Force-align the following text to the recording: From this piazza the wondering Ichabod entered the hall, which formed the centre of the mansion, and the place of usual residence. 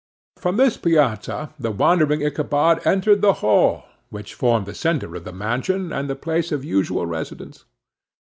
From 0.37 0.57
this 0.57 0.77
piazza 0.77 1.53
the 1.59 1.69
wondering 1.69 2.23
Ichabod 2.23 2.81
entered 2.87 3.21
the 3.21 3.33
hall, 3.45 3.83
which 4.09 4.33
formed 4.33 4.65
the 4.65 4.73
centre 4.73 5.15
of 5.15 5.25
the 5.25 5.31
mansion, 5.31 5.91
and 5.93 6.09
the 6.09 6.15
place 6.15 6.51
of 6.51 6.65
usual 6.65 7.05
residence. 7.05 7.65